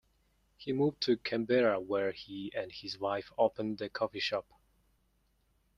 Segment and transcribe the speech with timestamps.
[0.57, 4.47] He moved to Canberra where he and his wife opened a coffee shop.